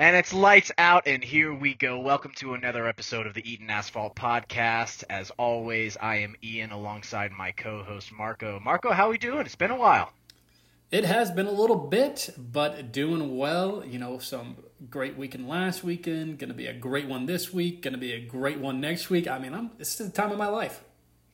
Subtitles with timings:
[0.00, 1.98] And it's lights out, and here we go.
[1.98, 5.02] Welcome to another episode of the Eaton Asphalt Podcast.
[5.10, 8.60] As always, I am Ian alongside my co-host Marco.
[8.60, 9.44] Marco, how are we doing?
[9.44, 10.12] It's been a while.
[10.92, 13.84] It has been a little bit, but doing well.
[13.84, 14.58] You know, some
[14.88, 16.38] great weekend last weekend.
[16.38, 17.82] Going to be a great one this week.
[17.82, 19.26] Going to be a great one next week.
[19.26, 20.84] I mean, I'm this is the time of my life.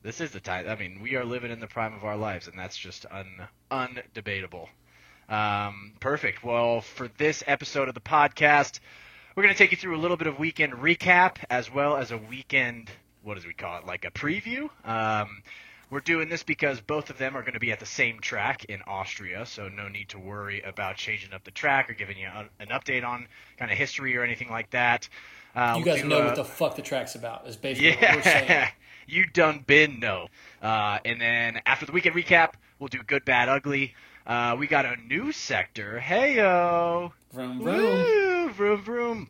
[0.01, 0.67] This is the time.
[0.67, 3.47] I mean, we are living in the prime of our lives, and that's just un
[3.69, 4.69] undebatable.
[5.29, 6.43] Um, perfect.
[6.43, 8.79] Well, for this episode of the podcast,
[9.35, 12.11] we're going to take you through a little bit of weekend recap as well as
[12.11, 12.89] a weekend,
[13.23, 14.69] what do we call it, like a preview.
[14.87, 15.41] Um,
[15.89, 18.65] we're doing this because both of them are going to be at the same track
[18.65, 22.27] in Austria, so no need to worry about changing up the track or giving you
[22.59, 25.07] an update on kind of history or anything like that.
[25.55, 28.31] Uh, you guys know what the fuck the track's about, is basically yeah, what we're
[28.31, 28.67] saying.
[29.07, 30.27] you done been know.
[30.61, 33.93] Uh, and then after the weekend recap, we'll do good, bad, ugly.
[34.25, 35.99] Uh, we got a new sector.
[35.99, 37.13] Hey yo.
[37.31, 38.53] Vroom vroom.
[38.53, 39.27] vroom vroom.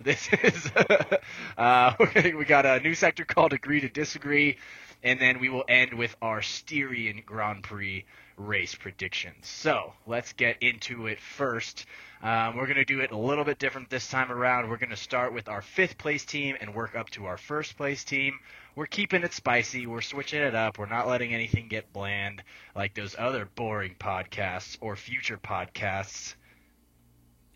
[0.00, 0.70] This is
[1.56, 4.58] uh, we got a new sector called Agree to Disagree,
[5.02, 8.04] and then we will end with our Styrian Grand Prix
[8.36, 9.46] race predictions.
[9.46, 11.86] So let's get into it first.
[12.22, 14.68] Um, we're going to do it a little bit different this time around.
[14.68, 17.76] We're going to start with our fifth place team and work up to our first
[17.76, 18.38] place team
[18.74, 19.86] we're keeping it spicy.
[19.86, 20.78] We're switching it up.
[20.78, 22.42] We're not letting anything get bland
[22.74, 26.34] like those other boring podcasts or future podcasts.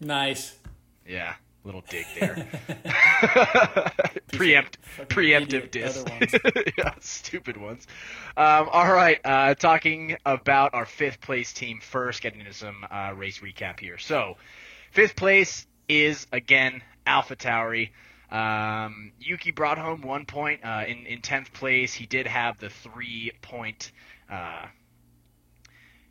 [0.00, 0.56] Nice.
[1.06, 2.46] Yeah, little dig there.
[4.32, 4.78] Preempt,
[5.08, 6.04] preemptive diss.
[6.78, 7.86] yeah, stupid ones.
[8.36, 13.12] Um, all right, uh, talking about our fifth place team first, getting into some uh,
[13.14, 13.98] race recap here.
[13.98, 14.36] So,
[14.92, 17.90] fifth place is again Alpha Tauri.
[18.30, 21.94] Um, Yuki brought home one point uh, in in tenth place.
[21.94, 23.92] He did have the three point.
[24.30, 24.66] Uh,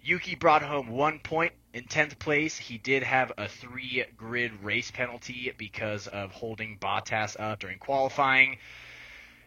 [0.08, 2.58] Yuki brought home one point in tenth place.
[2.58, 8.58] He did have a three grid race penalty because of holding Bottas up during qualifying.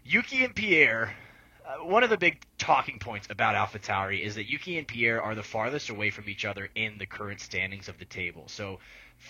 [0.04, 1.14] Yuki and Pierre.
[1.66, 5.34] Uh, one of the big talking points about AlphaTauri is that Yuki and Pierre are
[5.34, 8.44] the farthest away from each other in the current standings of the table.
[8.48, 8.78] So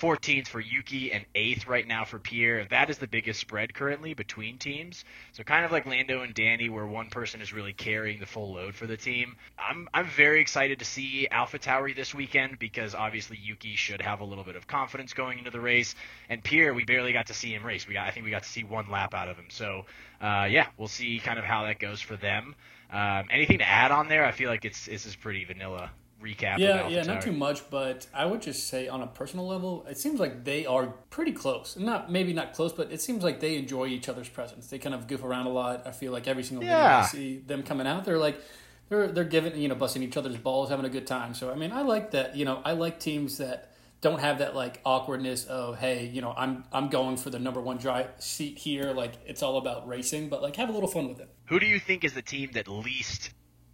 [0.01, 2.65] 14th for Yuki and 8th right now for Pierre.
[2.71, 5.05] That is the biggest spread currently between teams.
[5.33, 8.53] So kind of like Lando and Danny where one person is really carrying the full
[8.53, 9.37] load for the team.
[9.59, 14.21] I'm I'm very excited to see Alpha Tauri this weekend because obviously Yuki should have
[14.21, 15.95] a little bit of confidence going into the race
[16.29, 17.87] and Pierre we barely got to see him race.
[17.87, 19.51] We got I think we got to see one lap out of him.
[19.51, 19.87] So
[20.21, 22.55] uh, yeah, we'll see kind of how that goes for them.
[22.93, 24.25] Um, anything to add on there?
[24.25, 25.91] I feel like it's this is pretty vanilla
[26.23, 26.59] recap.
[26.59, 29.99] Yeah, yeah, not too much, but I would just say on a personal level, it
[29.99, 31.77] seems like they are pretty close.
[31.77, 34.67] Not maybe not close, but it seems like they enjoy each other's presence.
[34.69, 35.87] They kind of goof around a lot.
[35.87, 36.77] I feel like every single yeah.
[36.77, 38.41] video I see them coming out, they're like
[38.89, 41.35] they're they're giving you know busting each other's balls, having a good time.
[41.35, 42.37] So I mean, I like that.
[42.37, 43.70] You know, I like teams that
[44.01, 47.61] don't have that like awkwardness of hey you know i'm i'm going for the number
[47.61, 51.09] one dry seat here like it's all about racing but like have a little fun
[51.09, 53.31] with it who do you think is the team that least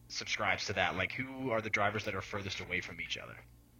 [0.08, 0.96] subscribes to that?
[0.96, 3.36] Like, who are the drivers that are furthest away from each other?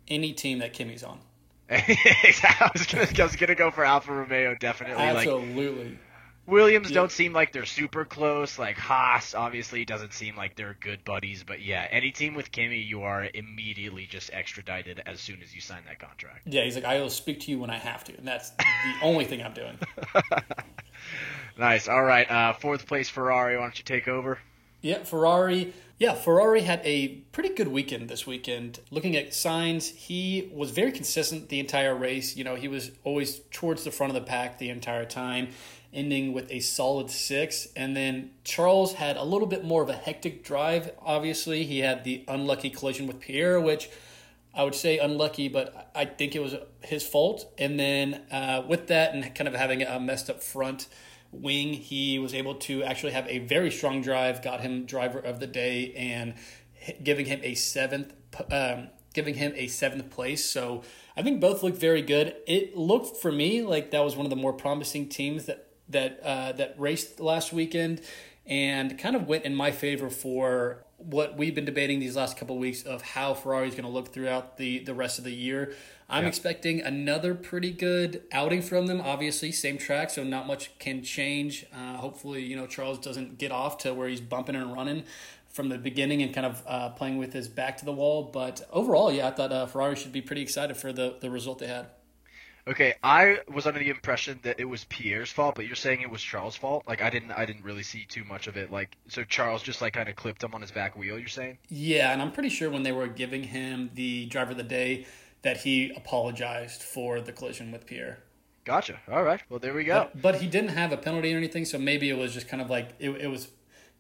[0.08, 1.18] Any team that Kimi's on.
[1.70, 5.02] I was gonna, I was gonna go for Alfa Romeo, definitely.
[5.02, 5.84] Absolutely.
[5.84, 5.98] Like,
[6.46, 6.94] Williams yeah.
[6.94, 8.58] don't seem like they're super close.
[8.58, 11.42] Like Haas, obviously, doesn't seem like they're good buddies.
[11.42, 15.60] But yeah, any team with Kimi, you are immediately just extradited as soon as you
[15.60, 16.42] sign that contract.
[16.46, 18.64] Yeah, he's like, I will speak to you when I have to, and that's the
[19.02, 19.78] only thing I'm doing.
[21.58, 21.88] nice.
[21.88, 22.30] All right.
[22.30, 23.56] Uh, fourth place Ferrari.
[23.56, 24.38] Why don't you take over?
[24.82, 25.72] Yeah, Ferrari.
[25.98, 28.80] Yeah, Ferrari had a pretty good weekend this weekend.
[28.90, 32.36] Looking at Sainz, he was very consistent the entire race.
[32.36, 35.48] You know, he was always towards the front of the pack the entire time,
[35.92, 37.68] ending with a solid six.
[37.76, 41.64] And then Charles had a little bit more of a hectic drive, obviously.
[41.64, 43.88] He had the unlucky collision with Pierre, which
[44.54, 47.52] I would say unlucky, but I think it was his fault.
[47.58, 50.88] And then uh, with that and kind of having a messed up front,
[51.32, 51.74] wing.
[51.74, 55.46] He was able to actually have a very strong drive, got him driver of the
[55.46, 56.34] day, and
[57.02, 58.12] giving him a seventh,
[58.50, 60.44] um, giving him a seventh place.
[60.44, 60.82] So
[61.16, 62.36] I think both looked very good.
[62.46, 66.20] It looked for me like that was one of the more promising teams that that
[66.22, 68.00] uh, that raced last weekend,
[68.46, 72.56] and kind of went in my favor for what we've been debating these last couple
[72.56, 75.32] of weeks of how Ferrari is going to look throughout the the rest of the
[75.32, 75.74] year.
[76.08, 76.28] I'm yeah.
[76.28, 79.00] expecting another pretty good outing from them.
[79.00, 81.66] Obviously, same track, so not much can change.
[81.74, 85.04] Uh, hopefully, you know Charles doesn't get off to where he's bumping and running
[85.48, 88.22] from the beginning and kind of uh, playing with his back to the wall.
[88.22, 91.58] But overall, yeah, I thought uh, Ferrari should be pretty excited for the the result
[91.58, 91.86] they had.
[92.68, 96.10] Okay, I was under the impression that it was Pierre's fault, but you're saying it
[96.10, 96.82] was Charles' fault.
[96.88, 98.72] Like I didn't, I didn't really see too much of it.
[98.72, 101.16] Like so, Charles just like kind of clipped him on his back wheel.
[101.18, 101.58] You're saying?
[101.68, 105.06] Yeah, and I'm pretty sure when they were giving him the driver of the day,
[105.42, 108.18] that he apologized for the collision with Pierre.
[108.64, 108.98] Gotcha.
[109.08, 109.40] All right.
[109.48, 110.08] Well, there we go.
[110.12, 112.60] But, but he didn't have a penalty or anything, so maybe it was just kind
[112.60, 113.48] of like it, it was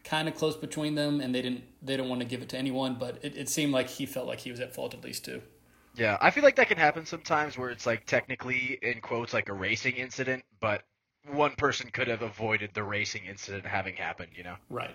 [0.02, 2.58] kind of close between them, and they didn't they didn't want to give it to
[2.58, 2.96] anyone.
[2.98, 5.42] But it, it seemed like he felt like he was at fault at least too.
[5.96, 9.48] Yeah, I feel like that can happen sometimes where it's like technically in quotes like
[9.48, 10.82] a racing incident, but
[11.32, 14.32] one person could have avoided the racing incident having happened.
[14.36, 14.56] You know.
[14.68, 14.94] Right.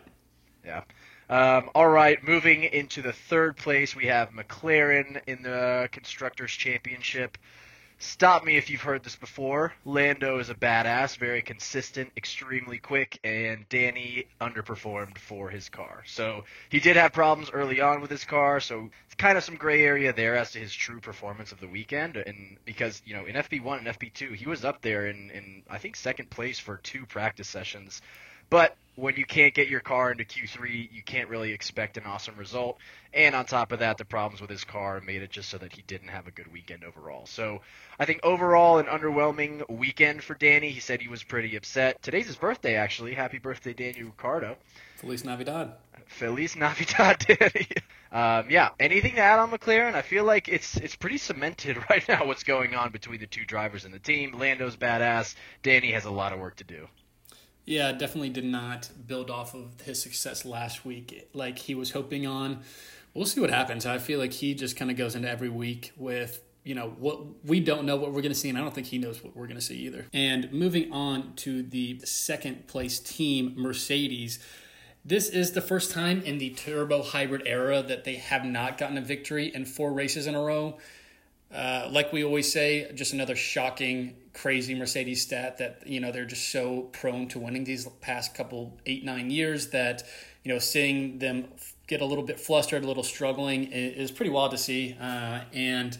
[0.64, 0.84] Yeah.
[1.30, 7.38] Um, all right, moving into the third place, we have McLaren in the Constructors' Championship.
[8.04, 9.74] Stop me if you've heard this before.
[9.86, 16.02] Lando is a badass, very consistent, extremely quick, and Danny underperformed for his car.
[16.08, 19.56] So he did have problems early on with his car, so it's kind of some
[19.56, 22.18] gray area there as to his true performance of the weekend.
[22.18, 25.78] And because, you know, in FP1 and FP2, he was up there in, in I
[25.78, 28.02] think, second place for two practice sessions.
[28.52, 32.36] But when you can't get your car into Q3, you can't really expect an awesome
[32.36, 32.78] result.
[33.14, 35.72] And on top of that, the problems with his car made it just so that
[35.72, 37.26] he didn't have a good weekend overall.
[37.26, 37.62] So
[37.98, 40.70] I think overall, an underwhelming weekend for Danny.
[40.70, 42.02] He said he was pretty upset.
[42.02, 43.14] Today's his birthday, actually.
[43.14, 44.58] Happy birthday, Daniel Ricciardo.
[44.98, 45.72] Feliz Navidad.
[46.08, 47.68] Feliz Navidad, Danny.
[48.12, 49.96] Um, yeah, anything to add on McLaren?
[49.96, 53.46] I feel like it's it's pretty cemented right now what's going on between the two
[53.46, 54.38] drivers and the team.
[54.38, 55.36] Lando's badass.
[55.64, 56.90] Danny has a lot of work to do.
[57.66, 62.26] Yeah, definitely did not build off of his success last week like he was hoping
[62.26, 62.62] on.
[63.14, 63.86] We'll see what happens.
[63.86, 67.46] I feel like he just kind of goes into every week with you know what
[67.46, 69.36] we don't know what we're going to see and i don't think he knows what
[69.36, 74.38] we're going to see either and moving on to the second place team mercedes
[75.04, 78.98] this is the first time in the turbo hybrid era that they have not gotten
[78.98, 80.78] a victory in four races in a row
[81.54, 86.26] uh, like we always say, just another shocking, crazy Mercedes stat that you know they're
[86.26, 90.04] just so prone to winning these past couple eight nine years that
[90.44, 91.50] you know seeing them
[91.88, 94.96] get a little bit flustered, a little struggling is pretty wild to see.
[95.00, 95.98] Uh, and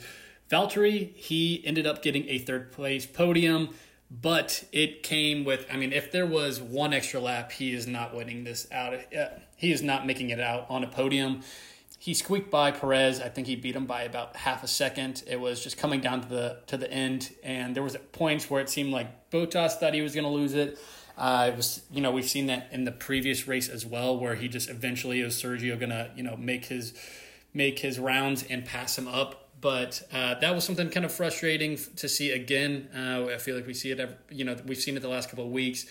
[0.50, 3.70] Valtteri, he ended up getting a third place podium,
[4.10, 5.66] but it came with.
[5.72, 8.94] I mean, if there was one extra lap, he is not winning this out.
[8.94, 9.28] Uh,
[9.58, 11.42] he is not making it out on a podium
[12.02, 13.22] he squeaked by Perez.
[13.22, 15.22] I think he beat him by about half a second.
[15.28, 18.60] It was just coming down to the to the end, and there was points where
[18.60, 20.80] it seemed like Bottas thought he was going to lose it.
[21.16, 24.34] Uh, it was, you know, we've seen that in the previous race as well, where
[24.34, 26.96] he just eventually is Sergio going to, you know, make his
[27.54, 29.50] make his rounds and pass him up.
[29.62, 32.90] But uh, that was something kind of frustrating to see again.
[32.96, 35.30] Uh, I feel like we see it, every, you know, we've seen it the last
[35.30, 35.86] couple of weeks.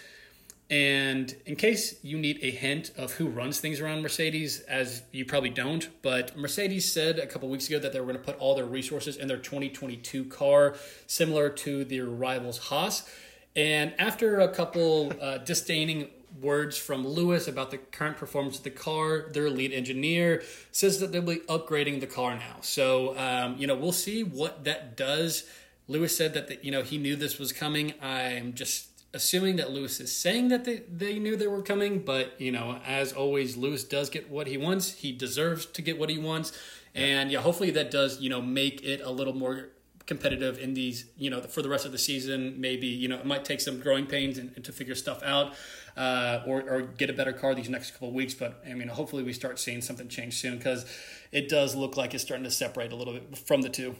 [0.70, 5.24] And in case you need a hint of who runs things around Mercedes, as you
[5.24, 8.38] probably don't, but Mercedes said a couple weeks ago that they were going to put
[8.38, 10.76] all their resources in their 2022 car,
[11.08, 13.10] similar to their rivals Haas.
[13.56, 16.08] And after a couple uh, disdaining
[16.40, 21.10] words from Lewis about the current performance of the car, their lead engineer says that
[21.10, 22.58] they'll be upgrading the car now.
[22.60, 25.44] So, um, you know, we'll see what that does.
[25.88, 27.94] Lewis said that the, you know he knew this was coming.
[28.00, 32.40] I'm just assuming that Lewis is saying that they, they knew they were coming, but
[32.40, 34.94] you know, as always, Lewis does get what he wants.
[34.94, 36.52] He deserves to get what he wants,
[36.94, 39.70] and yeah, hopefully that does you know make it a little more
[40.06, 42.60] competitive in these you know for the rest of the season.
[42.60, 45.54] Maybe you know it might take some growing pains and, and to figure stuff out.
[45.96, 48.86] Uh, or, or get a better car these next couple of weeks, but I mean,
[48.86, 50.86] hopefully we start seeing something change soon because
[51.32, 53.96] it does look like it's starting to separate a little bit from the two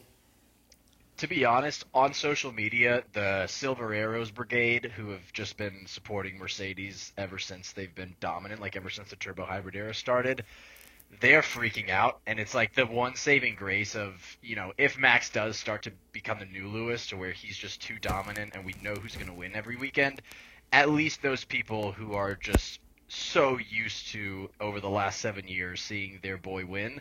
[1.20, 6.38] to be honest, on social media, the Silver Arrows Brigade, who have just been supporting
[6.38, 10.44] Mercedes ever since they've been dominant, like ever since the turbo hybrid era started,
[11.20, 12.20] they're freaking out.
[12.26, 15.92] And it's like the one saving grace of, you know, if Max does start to
[16.12, 19.26] become the new Lewis to where he's just too dominant and we know who's going
[19.26, 20.22] to win every weekend,
[20.72, 25.82] at least those people who are just so used to, over the last seven years,
[25.82, 26.98] seeing their boy win.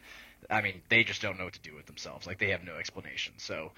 [0.50, 2.28] I mean, they just don't know what to do with themselves.
[2.28, 3.36] Like they have no explanation.
[3.38, 3.72] So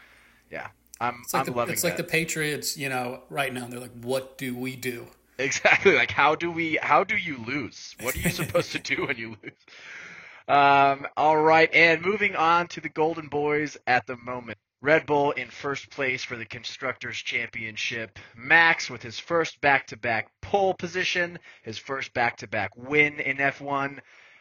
[0.52, 0.68] yeah,
[1.00, 1.22] I'm.
[1.24, 1.62] It's like I'm the.
[1.72, 3.68] It's like the Patriots, you know, right now.
[3.68, 5.08] They're like, what do we do?
[5.40, 5.96] Exactly.
[5.96, 6.78] Like, how do we?
[6.82, 7.96] How do you lose?
[8.02, 9.54] What are you supposed to do when you lose?
[10.48, 14.58] Um, all right, and moving on to the Golden Boys at the moment.
[14.82, 18.18] Red Bull in first place for the Constructors' Championship.
[18.36, 23.20] Max with his first back to back pole position, his first back to back win
[23.20, 24.00] in F1.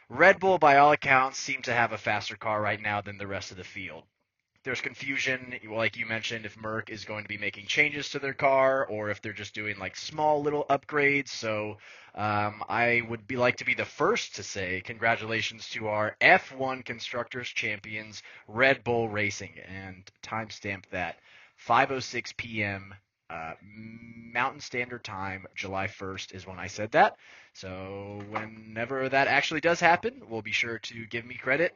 [0.09, 3.27] Red Bull, by all accounts, seem to have a faster car right now than the
[3.27, 4.05] rest of the field
[4.63, 8.35] there's confusion, like you mentioned, if Merc is going to be making changes to their
[8.35, 11.29] car or if they're just doing like small little upgrades.
[11.29, 11.79] So
[12.15, 16.85] um, I would be like to be the first to say congratulations to our F1
[16.85, 21.17] Constructors Champions, Red Bull Racing, and timestamp that
[21.67, 22.95] 5:06 p.m.
[23.31, 27.17] Uh, Mountain Standard Time, July 1st is when I said that.
[27.55, 31.75] So whenever that actually does happen, we'll be sure to give me credit.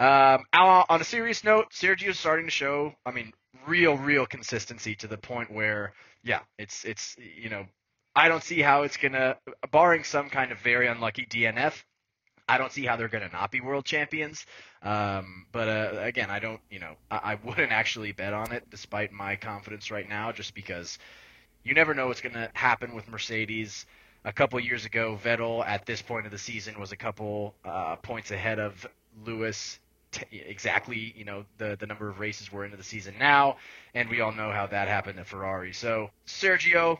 [0.00, 3.32] Um, on a serious note, Sergio is starting to show, I mean,
[3.66, 7.66] real, real consistency to the point where, yeah, it's it's you know,
[8.16, 9.36] I don't see how it's gonna,
[9.70, 11.82] barring some kind of very unlucky DNF,
[12.48, 14.44] I don't see how they're going to not be world champions.
[14.82, 18.68] Um, but uh, again, I don't, you know, I, I, wouldn't actually bet on it
[18.70, 20.98] despite my confidence right now, just because
[21.62, 23.86] you never know what's going to happen with Mercedes.
[24.26, 27.96] A couple years ago, Vettel at this point of the season was a couple uh,
[27.96, 28.86] points ahead of
[29.24, 29.78] Lewis.
[30.14, 33.56] T- exactly, you know, the the number of races we're into the season now,
[33.94, 35.72] and we all know how that happened at Ferrari.
[35.72, 36.98] So Sergio,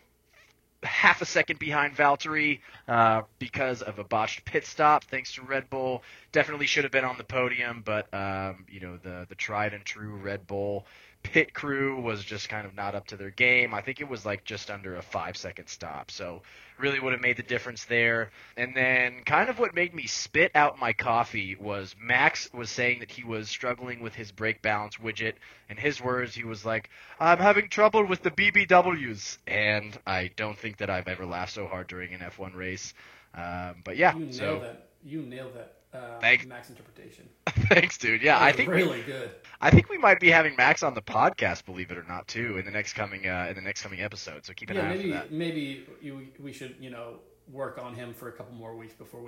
[0.82, 5.70] half a second behind Valtteri uh, because of a botched pit stop, thanks to Red
[5.70, 6.02] Bull.
[6.32, 9.84] Definitely should have been on the podium, but um, you know the the tried and
[9.84, 10.86] true Red Bull
[11.24, 13.74] pit crew was just kind of not up to their game.
[13.74, 16.12] I think it was like just under a five second stop.
[16.12, 16.42] So
[16.78, 18.30] really would have made the difference there.
[18.56, 23.00] And then kind of what made me spit out my coffee was Max was saying
[23.00, 25.34] that he was struggling with his brake balance widget.
[25.68, 29.38] In his words, he was like, I'm having trouble with the BBWs.
[29.46, 32.94] And I don't think that I've ever laughed so hard during an F1 race.
[33.34, 34.58] Um, but yeah, you nailed so.
[34.60, 34.88] that.
[35.06, 36.46] You nailed that uh, Thanks.
[36.46, 37.28] Max interpretation.
[37.46, 38.22] Thanks, dude.
[38.22, 39.30] Yeah, I think really we, good.
[39.60, 42.58] I think we might be having Max on the podcast, believe it or not, too,
[42.58, 44.44] in the next coming uh, in the next coming episode.
[44.44, 45.32] So keep an yeah, eye maybe, out for that.
[45.32, 47.20] Maybe you, we should, you know,
[47.50, 49.26] work on him for a couple more weeks before we.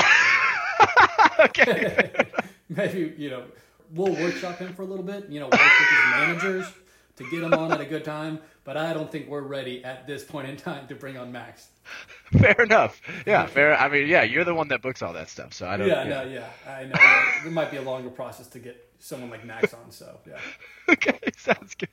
[1.45, 2.11] okay.
[2.69, 3.45] maybe you know
[3.93, 5.29] we'll workshop him for a little bit.
[5.29, 6.73] You know, work with his managers
[7.17, 8.41] to get him on at a good time.
[8.65, 11.69] But I don't think we're ready at this point in time to bring on Max.
[12.39, 13.01] Fair enough.
[13.25, 13.79] Yeah, fair.
[13.79, 15.87] I mean, yeah, you're the one that books all that stuff, so I don't.
[15.87, 17.49] Yeah, no, yeah, I know.
[17.49, 19.93] It might be a longer process to get someone like Max on.
[19.93, 20.39] So yeah.
[20.89, 21.89] okay, sounds good.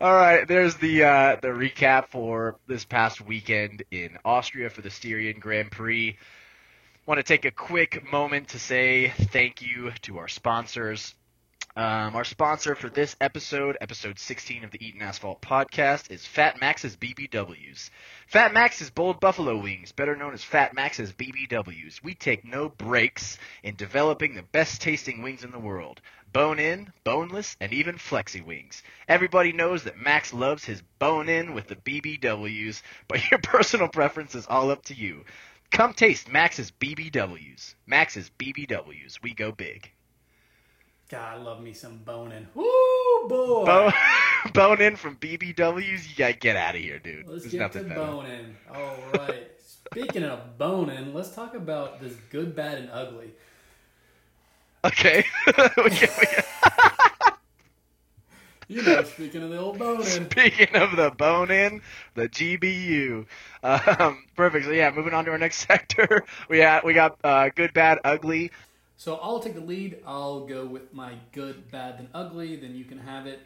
[0.00, 4.90] All right, there's the uh, the recap for this past weekend in Austria for the
[4.90, 6.18] Styrian Grand Prix.
[7.06, 11.14] Want to take a quick moment to say thank you to our sponsors.
[11.76, 16.60] Um, our sponsor for this episode, episode 16 of the Eaton Asphalt podcast, is Fat
[16.60, 17.90] Max's BBWs.
[18.26, 22.02] Fat Max's Bold Buffalo Wings, better known as Fat Max's BBWs.
[22.02, 26.00] We take no breaks in developing the best tasting wings in the world.
[26.32, 28.82] Bone in, boneless, and even flexi wings.
[29.06, 34.34] Everybody knows that Max loves his bone in with the BBWs, but your personal preference
[34.34, 35.24] is all up to you.
[35.70, 37.76] Come taste Max's BBWs.
[37.86, 39.22] Max's BBWs.
[39.22, 39.92] We go big.
[41.10, 42.46] God, I love me some boning.
[42.54, 42.64] Woo,
[43.28, 43.64] boy.
[43.66, 43.92] Bone,
[44.54, 46.08] bone in from BBWs.
[46.08, 47.26] You gotta get out of here, dude.
[47.26, 48.00] Let's There's get nothing to better.
[48.00, 48.56] boning.
[48.72, 49.50] All right.
[49.90, 53.32] Speaking of boning, let's talk about this good, bad, and ugly.
[54.84, 55.24] Okay.
[55.46, 56.44] We can- we can-
[58.68, 60.04] You know, speaking of the old boning.
[60.04, 61.82] Speaking of the bone in,
[62.14, 63.26] the GBU.
[63.64, 64.66] Um, perfect.
[64.66, 66.24] So yeah, moving on to our next sector.
[66.48, 68.52] We got we got uh, good, bad, ugly.
[69.00, 70.02] So I'll take the lead.
[70.06, 72.56] I'll go with my good, bad, then ugly.
[72.56, 73.40] Then you can have it.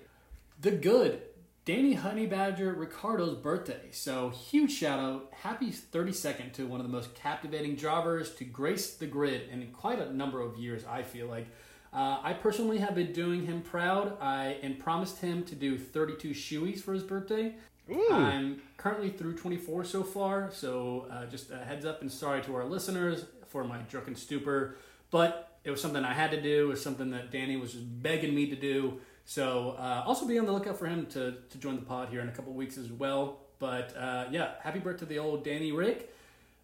[0.61, 1.23] The good,
[1.65, 3.83] Danny Honey Badger Ricciardo's birthday.
[3.93, 8.95] So huge shout out, happy 32nd to one of the most captivating drivers to grace
[8.95, 10.83] the grid in quite a number of years.
[10.91, 11.47] I feel like.
[11.93, 14.21] Uh, I personally have been doing him proud.
[14.21, 17.55] I and promised him to do 32 shoeies for his birthday.
[17.89, 18.09] Ooh.
[18.11, 22.57] I'm currently through 24 so far, so uh, just a heads up and sorry to
[22.57, 24.75] our listeners for my drunken stupor.
[25.15, 26.65] But it was something I had to do.
[26.65, 28.99] It was something that Danny was just begging me to do.
[29.25, 32.21] So uh, also be on the lookout for him to, to join the pod here
[32.21, 33.39] in a couple weeks as well.
[33.61, 36.13] But uh, yeah, happy birthday to the old Danny Rick.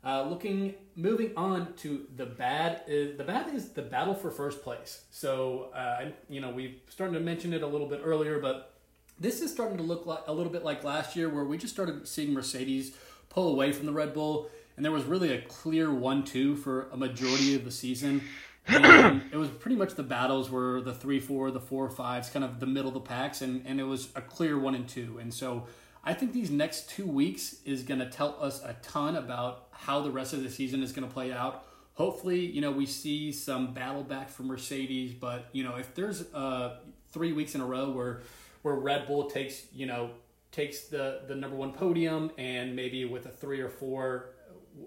[0.04, 2.82] Uh, looking, moving on to the bad.
[2.88, 5.04] Is, the bad is the battle for first place.
[5.12, 8.74] So uh, you know we started to mention it a little bit earlier, but
[9.20, 11.72] this is starting to look like a little bit like last year, where we just
[11.72, 12.96] started seeing Mercedes
[13.28, 16.96] pull away from the Red Bull, and there was really a clear one-two for a
[16.96, 18.22] majority of the season.
[18.66, 22.44] And it was pretty much the battles were the three, four, the four, fives, kind
[22.44, 25.18] of the middle of the packs, and, and it was a clear one and two.
[25.18, 25.66] And so
[26.04, 30.00] I think these next two weeks is going to tell us a ton about how
[30.00, 31.64] the rest of the season is going to play out.
[31.94, 36.32] Hopefully, you know, we see some battle back from Mercedes, but you know, if there's
[36.32, 36.76] uh,
[37.10, 38.20] three weeks in a row where
[38.62, 40.10] where Red Bull takes, you know,
[40.52, 44.30] takes the the number one podium and maybe with a three or four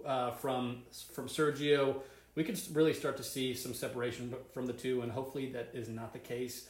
[0.05, 0.83] uh, from
[1.13, 1.95] from Sergio,
[2.35, 5.89] we could really start to see some separation from the two, and hopefully that is
[5.89, 6.67] not the case.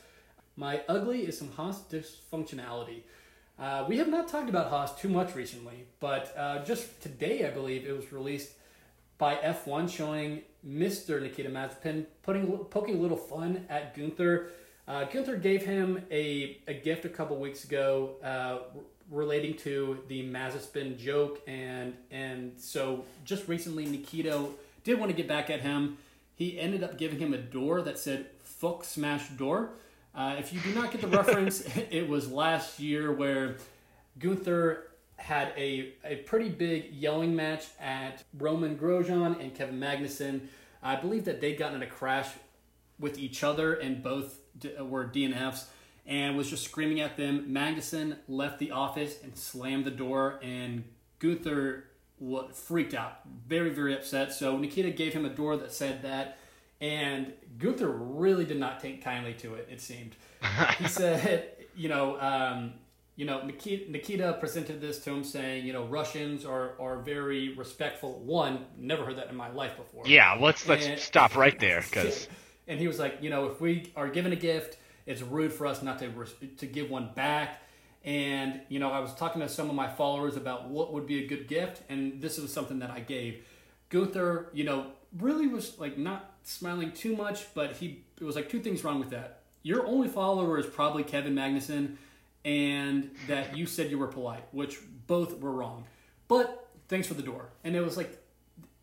[0.55, 3.01] My ugly is some Haas dysfunctionality.
[3.57, 7.51] Uh, we have not talked about Haas too much recently, but uh, just today, I
[7.51, 8.53] believe it was released
[9.17, 11.21] by F1 showing Mr.
[11.21, 14.49] Nikita Mazepin putting poking a little fun at Gunther.
[14.87, 18.79] Uh, Gunther gave him a, a gift a couple weeks ago uh,
[19.13, 24.45] relating to the Mazepin joke, and and so just recently Nikita
[24.83, 25.97] did want to get back at him.
[26.35, 29.71] He ended up giving him a door that said "fuck Smash Door.
[30.15, 33.57] Uh, if you do not get the reference, it was last year where
[34.19, 40.41] Gunther had a, a pretty big yelling match at Romain Grosjean and Kevin Magnussen.
[40.81, 42.27] I believe that they'd gotten in a crash
[42.99, 44.39] with each other and both
[44.79, 45.65] were DNFs
[46.05, 47.47] and was just screaming at them.
[47.49, 50.83] Magnussen left the office and slammed the door, and
[51.19, 51.85] Gunther
[52.19, 54.33] what freaked out, very very upset.
[54.33, 56.37] So Nikita gave him a door that said that,
[56.81, 59.67] and Gunther really did not take kindly to it.
[59.71, 60.15] It seemed
[60.79, 62.19] he said, you know.
[62.19, 62.73] Um,
[63.15, 67.53] you know, Nikita, Nikita presented this to him saying, you know, Russians are, are very
[67.53, 68.19] respectful.
[68.21, 70.03] One, never heard that in my life before.
[70.07, 72.27] Yeah, let's let's and, stop right there because.
[72.65, 75.67] And he was like, you know, if we are given a gift, it's rude for
[75.67, 76.11] us not to
[76.57, 77.61] to give one back.
[78.03, 81.23] And you know, I was talking to some of my followers about what would be
[81.23, 83.45] a good gift, and this was something that I gave.
[83.89, 88.49] Gunther, you know, really was like not smiling too much, but he it was like
[88.49, 89.41] two things wrong with that.
[89.61, 91.95] Your only follower is probably Kevin Magnussen,
[92.43, 95.85] and that you said you were polite, which both were wrong.
[96.27, 97.49] But thanks for the door.
[97.63, 98.19] And it was like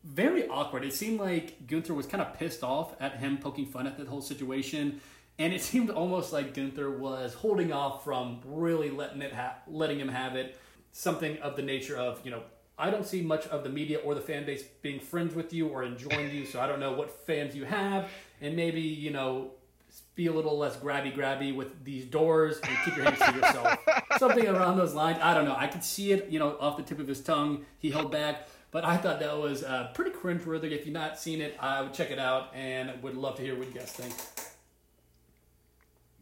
[0.04, 0.84] very awkward.
[0.84, 4.04] It seemed like Gunther was kind of pissed off at him poking fun at the
[4.06, 5.00] whole situation
[5.40, 9.99] and it seemed almost like Gunther was holding off from really letting it ha- letting
[9.99, 10.56] him have it.
[10.92, 12.42] Something of the nature of you know
[12.78, 15.68] I don't see much of the media or the fan base being friends with you
[15.68, 18.09] or enjoying you, so I don't know what fans you have,
[18.40, 19.52] and maybe you know
[20.14, 23.78] be a little less grabby grabby with these doors and keep your hands to yourself.
[24.18, 25.18] Something around those lines.
[25.23, 25.56] I don't know.
[25.56, 27.64] I could see it, you know, off the tip of his tongue.
[27.78, 28.49] He held back.
[28.70, 30.70] But I thought that was uh, pretty cringeworthy.
[30.70, 33.59] If you've not seen it, I would check it out and would love to hear
[33.59, 34.14] what you guys think.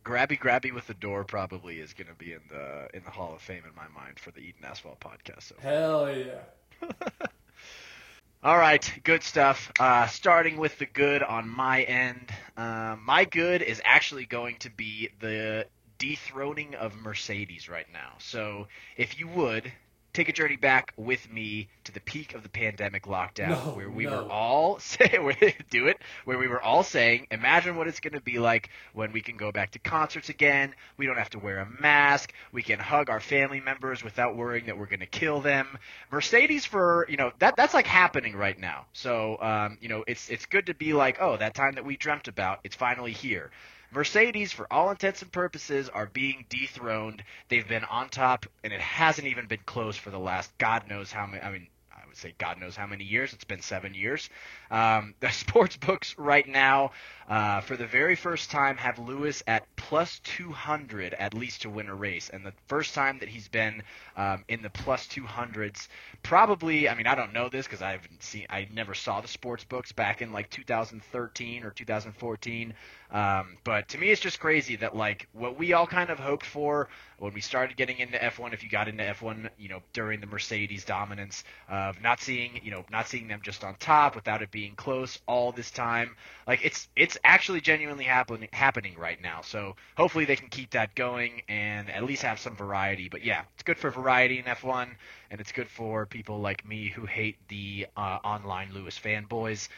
[0.09, 3.35] Grabby Grabby with the door probably is going to be in the in the Hall
[3.35, 5.43] of Fame in my mind for the Eaton Asphalt podcast.
[5.43, 5.55] So.
[5.61, 6.89] Hell yeah.
[8.43, 9.71] All right, good stuff.
[9.79, 14.71] Uh, starting with the good on my end, uh, my good is actually going to
[14.71, 15.67] be the
[15.99, 18.13] dethroning of Mercedes right now.
[18.19, 19.71] So, if you would
[20.13, 23.91] take a journey back with me to the peak of the pandemic lockdown, no, where
[23.91, 24.11] we no.
[24.11, 28.21] were all saying, do it, where we were all saying, imagine what it's going to
[28.21, 30.75] be like when we can go back to concerts again.
[30.97, 32.33] We don't have to wear a mask.
[32.53, 35.79] We can hug our family members without worrying that we're going to kill them.
[36.11, 38.87] Mercedes for you know that that's like happening right now.
[38.93, 41.97] So um, you know it's it's good to be like, oh, that time that we
[41.97, 43.51] dreamt about, it's finally here.
[43.91, 47.23] Mercedes, for all intents and purposes, are being dethroned.
[47.49, 51.11] They've been on top, and it hasn't even been close for the last God knows
[51.11, 51.43] how many.
[51.43, 53.33] I mean, I would say God knows how many years.
[53.33, 54.29] It's been seven years.
[54.71, 56.93] Um, the sports books right now,
[57.31, 61.89] uh, for the very first time, have Lewis at plus 200 at least to win
[61.89, 63.83] a race, and the first time that he's been
[64.19, 65.89] um, in the plus 200s,
[66.23, 66.91] probably.
[66.91, 68.47] I mean, I don't know this because I haven't seen.
[68.51, 72.75] I never saw the sports books back in like 2013 or 2014.
[73.11, 76.45] Um, but to me, it's just crazy that like what we all kind of hoped
[76.45, 78.53] for when we started getting into F1.
[78.53, 82.71] If you got into F1, you know, during the Mercedes dominance of not seeing, you
[82.71, 86.17] know, not seeing them just on top without it being close all this time,
[86.47, 89.41] like it's it's actually genuinely happening happening right now.
[89.41, 93.09] So hopefully they can keep that going and at least have some variety.
[93.09, 94.89] But yeah, it's good for variety in F1,
[95.31, 99.69] and it's good for people like me who hate the uh, online Lewis fanboys.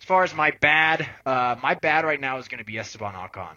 [0.00, 3.14] As far as my bad, uh, my bad right now is going to be Esteban
[3.14, 3.56] Ocon.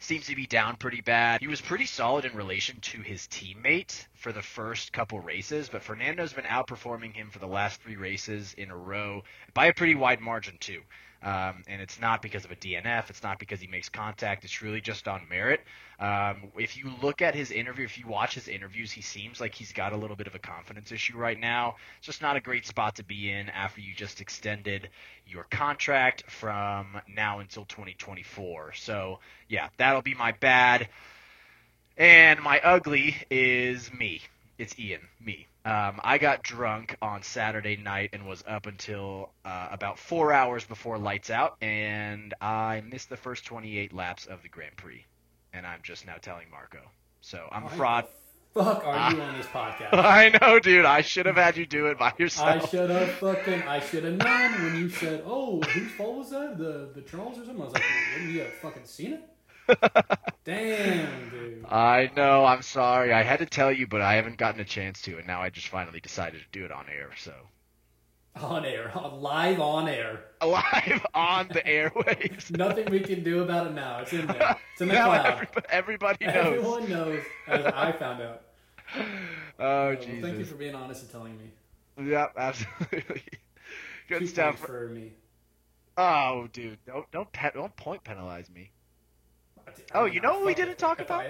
[0.00, 1.40] Seems to be down pretty bad.
[1.40, 5.82] He was pretty solid in relation to his teammate for the first couple races, but
[5.82, 9.96] Fernando's been outperforming him for the last three races in a row by a pretty
[9.96, 10.82] wide margin too.
[11.20, 13.10] Um, and it's not because of a DNF.
[13.10, 14.44] It's not because he makes contact.
[14.44, 15.60] It's really just on merit.
[15.98, 19.52] Um, if you look at his interview, if you watch his interviews, he seems like
[19.52, 21.74] he's got a little bit of a confidence issue right now.
[21.98, 24.90] It's just not a great spot to be in after you just extended
[25.26, 28.74] your contract from now until 2024.
[28.74, 30.88] So, yeah, that'll be my bad.
[31.96, 34.20] And my ugly is me.
[34.56, 35.47] It's Ian, me.
[35.64, 40.64] Um, I got drunk on Saturday night and was up until uh, about four hours
[40.64, 45.04] before lights out, and I missed the first 28 laps of the Grand Prix,
[45.52, 46.80] and I'm just now telling Marco.
[47.20, 48.06] So I'm a fraud.
[48.54, 49.92] Fuck, are you on this podcast?
[49.92, 50.86] I know, dude.
[50.86, 52.64] I should have had you do it by yourself.
[52.64, 53.62] I should have fucking.
[53.62, 56.56] I should have known when you said, "Oh, whose fault was that?
[56.56, 59.18] The the Charles or something?" I was like, "Wouldn't you have fucking seen
[59.68, 59.78] it?"
[60.48, 61.66] Damn, dude.
[61.68, 62.46] I know.
[62.46, 63.12] I'm sorry.
[63.12, 65.50] I had to tell you, but I haven't gotten a chance to, and now I
[65.50, 67.10] just finally decided to do it on air.
[67.18, 67.34] So.
[68.36, 72.50] On air, live on air, live on the airwaves.
[72.56, 74.00] Nothing we can do about it now.
[74.00, 74.56] It's in there.
[74.72, 75.26] It's in the cloud.
[75.26, 76.34] Everybody, everybody knows.
[76.36, 78.42] Everyone knows, as I found out.
[79.60, 80.12] Oh, uh, Jesus.
[80.12, 82.10] Well, thank you for being honest and telling me.
[82.10, 83.22] Yep, absolutely.
[84.08, 85.12] Good Two stuff for me.
[85.96, 88.70] Oh, dude, don't don't don't point penalize me.
[89.94, 91.24] Oh, you know what we didn't talk about?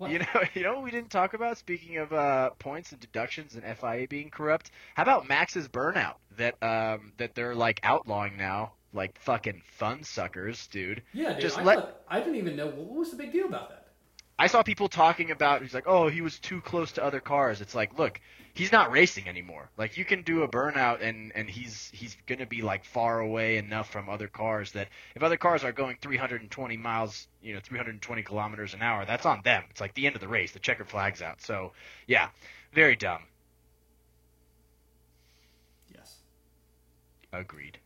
[0.00, 1.58] You know, you know what we didn't talk about.
[1.58, 6.62] Speaking of uh, points and deductions and FIA being corrupt, how about Max's burnout that
[6.62, 11.02] um, that they're like outlawing now, like fucking fun suckers, dude.
[11.12, 11.78] Yeah, dude, Just I, let...
[11.78, 13.81] Thought, I didn't even know what was the big deal about that.
[14.38, 17.60] I saw people talking about he's like, oh, he was too close to other cars.
[17.60, 18.20] It's like, look,
[18.54, 19.70] he's not racing anymore.
[19.76, 23.56] Like you can do a burnout and and he's he's gonna be like far away
[23.56, 28.22] enough from other cars that if other cars are going 320 miles, you know, 320
[28.22, 29.64] kilometers an hour, that's on them.
[29.70, 30.52] It's like the end of the race.
[30.52, 31.40] The checker flag's out.
[31.40, 31.72] So
[32.06, 32.28] yeah,
[32.72, 33.22] very dumb.
[35.94, 36.16] Yes.
[37.32, 37.78] Agreed.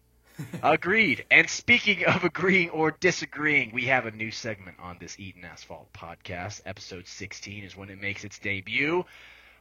[0.63, 1.25] Agreed.
[1.31, 5.93] And speaking of agreeing or disagreeing, we have a new segment on this Eaton Asphalt
[5.93, 6.61] podcast.
[6.67, 9.05] Episode 16 is when it makes its debut.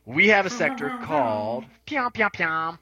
[0.06, 2.78] We have a sector called Piam Piam Piam.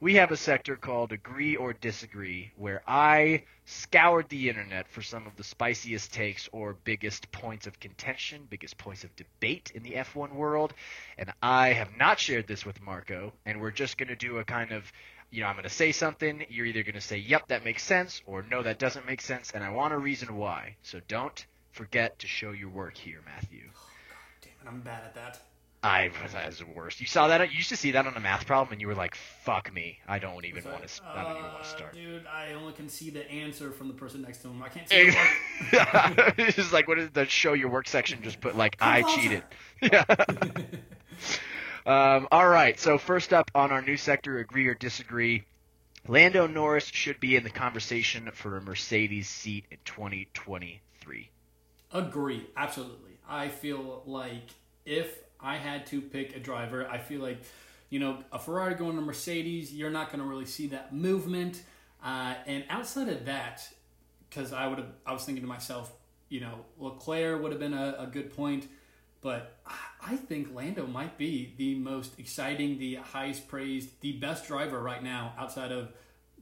[0.00, 5.26] We have a sector called Agree or Disagree, where I scoured the internet for some
[5.26, 9.94] of the spiciest takes or biggest points of contention, biggest points of debate in the
[9.94, 10.72] F1 world,
[11.18, 14.44] and I have not shared this with Marco, and we're just going to do a
[14.44, 14.90] kind of
[15.30, 16.44] you know, I'm going to say something.
[16.48, 19.52] You're either going to say, yep, that makes sense, or no, that doesn't make sense,
[19.52, 20.76] and I want a reason why.
[20.82, 23.64] So don't forget to show your work here, Matthew.
[23.68, 25.40] Oh, God damn it, I'm bad at that.
[25.82, 26.10] I
[26.44, 27.00] was the worst.
[27.00, 27.40] You saw that?
[27.52, 30.00] You used to see that on a math problem, and you were like, "Fuck me!
[30.08, 31.02] I don't even want to.
[31.04, 33.86] I don't even want to uh, start." Dude, I only can see the answer from
[33.86, 34.60] the person next to him.
[34.60, 35.10] I can't see.
[35.70, 38.20] the it's just like what is the show your work section?
[38.22, 39.44] Just put like I cheated.
[39.80, 40.04] Yeah.
[41.88, 42.78] Um, all right.
[42.78, 45.44] So first up on our new sector, agree or disagree.
[46.06, 51.30] Lando Norris should be in the conversation for a Mercedes seat in 2023.
[51.94, 53.12] Agree, absolutely.
[53.26, 54.50] I feel like
[54.84, 57.38] if I had to pick a driver, I feel like
[57.88, 61.62] you know a Ferrari going to Mercedes, you're not going to really see that movement.
[62.04, 63.66] Uh, and outside of that,
[64.28, 65.90] because I would have, I was thinking to myself,
[66.28, 68.66] you know, Leclerc would have been a, a good point.
[69.20, 69.56] But
[70.00, 75.02] I think Lando might be the most exciting, the highest praised, the best driver right
[75.02, 75.92] now outside of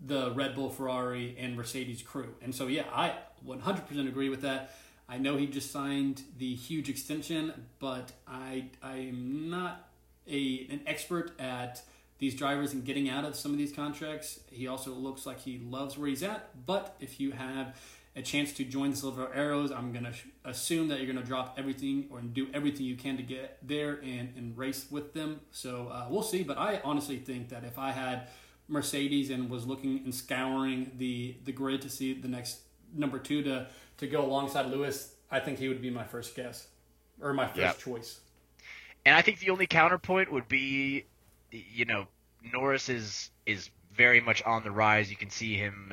[0.05, 2.35] the Red Bull, Ferrari, and Mercedes crew.
[2.43, 3.15] And so, yeah, I
[3.47, 4.75] 100% agree with that.
[5.09, 9.89] I know he just signed the huge extension, but I I am not
[10.27, 11.83] a an expert at
[12.19, 14.41] these drivers and getting out of some of these contracts.
[14.51, 16.67] He also looks like he loves where he's at.
[16.67, 17.77] But if you have
[18.17, 19.71] a chance to join the Silver Arrows.
[19.71, 22.97] I'm going to sh- assume that you're going to drop everything or do everything you
[22.97, 25.41] can to get there and, and race with them.
[25.51, 26.43] So uh, we'll see.
[26.43, 28.29] But I honestly think that if I had
[28.69, 32.61] Mercedes and was looking and scouring the, the grid to see the next
[32.95, 33.67] number two to,
[33.99, 36.69] to go alongside Lewis, I think he would be my first guess
[37.21, 37.79] or my first yep.
[37.79, 38.21] choice.
[39.05, 41.05] And I think the only counterpoint would be,
[41.51, 42.07] you know,
[42.53, 45.11] Norris is is very much on the rise.
[45.11, 45.93] You can see him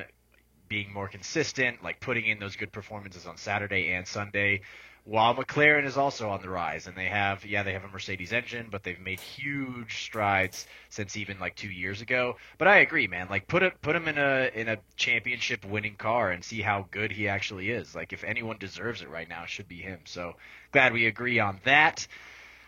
[0.68, 4.62] being more consistent, like putting in those good performances on Saturday and Sunday.
[5.06, 8.32] While McLaren is also on the rise, and they have, yeah, they have a Mercedes
[8.32, 12.36] engine, but they've made huge strides since even like two years ago.
[12.56, 13.26] But I agree, man.
[13.28, 16.86] Like put it, put him in a in a championship winning car and see how
[16.90, 17.94] good he actually is.
[17.94, 20.00] Like if anyone deserves it right now, it should be him.
[20.04, 20.36] So
[20.72, 22.06] glad we agree on that.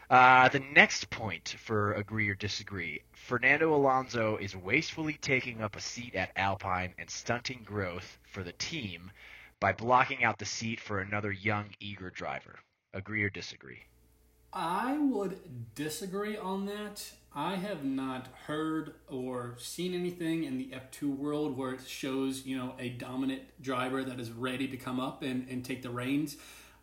[0.09, 5.81] Uh, the next point for agree or disagree Fernando Alonso is wastefully taking up a
[5.81, 9.11] seat at Alpine and stunting growth for the team
[9.59, 12.57] by blocking out the seat for another young, eager driver.
[12.95, 13.83] Agree or disagree?
[14.53, 17.11] I would disagree on that.
[17.35, 22.57] I have not heard or seen anything in the F2 world where it shows, you
[22.57, 26.37] know, a dominant driver that is ready to come up and, and take the reins.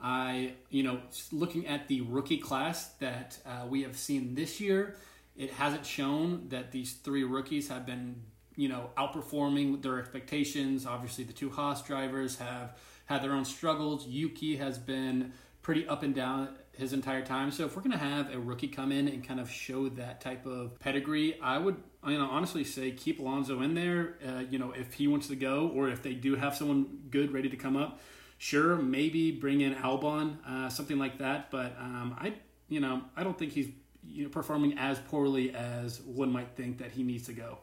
[0.03, 0.99] I, you know,
[1.31, 4.97] looking at the rookie class that uh, we have seen this year,
[5.37, 8.21] it hasn't shown that these three rookies have been,
[8.57, 10.85] you know, outperforming their expectations.
[10.85, 14.05] Obviously, the two Haas drivers have had their own struggles.
[14.05, 17.51] Yuki has been pretty up and down his entire time.
[17.51, 20.21] So if we're going to have a rookie come in and kind of show that
[20.21, 24.15] type of pedigree, I would you know honestly say keep Alonso in there.
[24.27, 27.31] Uh, you know if he wants to go or if they do have someone good
[27.31, 27.99] ready to come up,
[28.43, 31.49] sure maybe bring in Albon, uh, something like that.
[31.49, 32.33] But um, I
[32.67, 33.69] you know I don't think he's
[34.05, 37.59] you know, performing as poorly as one might think that he needs to go.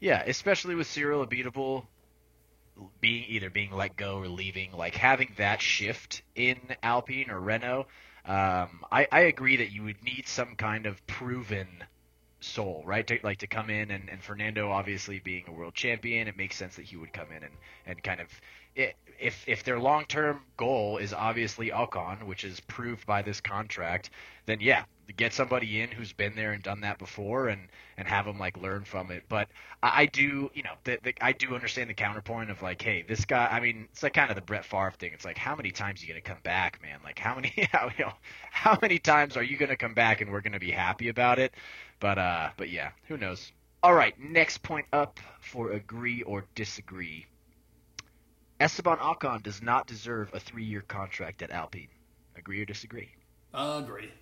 [0.00, 1.84] Yeah, especially with Cyril Abiteboul
[3.00, 7.86] being either being let go or leaving, like having that shift in Alpine or Renault.
[8.24, 11.68] Um, I, I agree that you would need some kind of proven
[12.40, 13.06] soul, right?
[13.06, 16.56] To, like to come in and, and Fernando obviously being a world champion, it makes
[16.56, 17.54] sense that he would come in and,
[17.86, 18.28] and kind of
[18.74, 23.40] it, if if their long term goal is obviously Ocon, which is proved by this
[23.40, 24.10] contract,
[24.46, 24.84] then yeah,
[25.16, 28.56] get somebody in who's been there and done that before, and and have them like
[28.56, 29.22] learn from it.
[29.28, 29.48] But
[29.82, 33.02] I, I do, you know, the, the, I do understand the counterpoint of like, hey,
[33.06, 33.48] this guy.
[33.50, 35.12] I mean, it's like kind of the Brett Favre thing.
[35.12, 36.98] It's like, how many times are you gonna come back, man?
[37.04, 38.12] Like, how many, how, you know,
[38.50, 41.54] how many times are you gonna come back and we're gonna be happy about it?
[42.00, 43.52] But uh, but yeah, who knows?
[43.84, 47.26] All right, next point up for agree or disagree.
[48.62, 51.88] Esteban Ocon does not deserve a three-year contract at Alpine.
[52.36, 53.10] Agree or disagree?
[53.52, 54.12] Agree.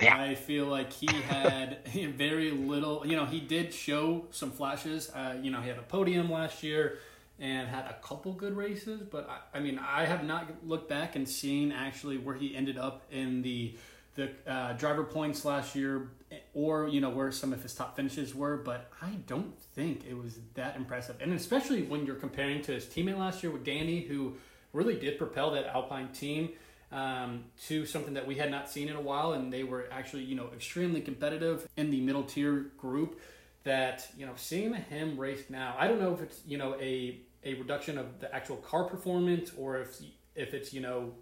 [0.00, 0.16] Yeah.
[0.16, 1.84] I feel like he had
[2.16, 3.04] very little.
[3.04, 5.10] You know, he did show some flashes.
[5.10, 6.98] Uh, you know, he had a podium last year
[7.40, 11.16] and had a couple good races, but I, I, mean, I have not looked back
[11.16, 13.76] and seen actually where he ended up in the
[14.14, 16.10] the uh, driver points last year,
[16.54, 18.56] or you know where some of his top finishes were.
[18.56, 22.86] But I don't think it was that impressive, and especially when you're comparing to his
[22.86, 24.34] teammate last year with Danny, who
[24.72, 26.50] really did propel that Alpine team
[26.92, 30.24] um, to something that we had not seen in a while, and they were actually
[30.24, 33.20] you know extremely competitive in the middle tier group.
[33.64, 37.20] That you know, seeing him race now, I don't know if it's you know a
[37.44, 40.00] a reduction of the actual car performance or if
[40.34, 41.12] if it's you know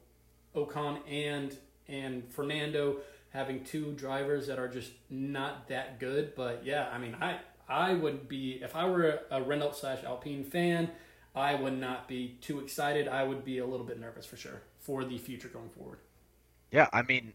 [0.55, 1.57] Ocon and
[1.88, 2.98] and Fernando
[3.31, 6.35] having two drivers that are just not that good.
[6.35, 10.44] But yeah, I mean, I I would be if I were a Renault slash Alpine
[10.44, 10.90] fan,
[11.35, 13.09] I would not be too excited.
[13.09, 15.98] I would be a little bit nervous for sure for the future going forward.
[16.70, 17.33] Yeah, I mean,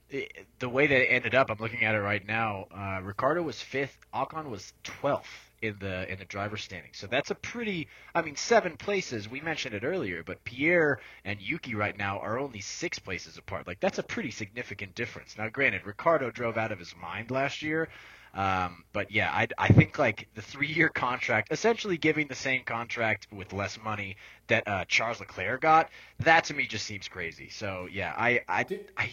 [0.59, 2.67] the way that it ended up, I'm looking at it right now.
[2.71, 5.27] Uh, Ricciardo was fifth, Ocon was twelfth
[5.63, 6.91] in the in the driver standing.
[6.93, 7.87] So that's a pretty.
[8.13, 9.29] I mean, seven places.
[9.29, 13.65] We mentioned it earlier, but Pierre and Yuki right now are only six places apart.
[13.65, 15.37] Like that's a pretty significant difference.
[15.37, 17.89] Now, granted, Ricciardo drove out of his mind last year.
[18.33, 23.27] Um, but yeah, I, I think like the three-year contract, essentially giving the same contract
[23.31, 27.49] with less money that uh, Charles Leclerc got, that to me just seems crazy.
[27.49, 28.65] So yeah, I I
[28.97, 29.11] I,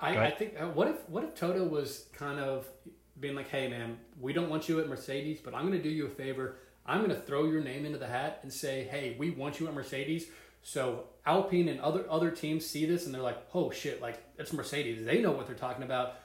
[0.00, 2.66] I, I think uh, what if what if Toto was kind of
[3.20, 5.88] being like, hey, man, we don't want you at Mercedes, but I'm going to do
[5.88, 6.56] you a favor.
[6.86, 9.68] I'm going to throw your name into the hat and say, hey, we want you
[9.68, 10.26] at Mercedes.
[10.62, 14.52] So Alpine and other other teams see this and they're like, oh shit, like it's
[14.52, 15.04] Mercedes.
[15.04, 16.16] They know what they're talking about.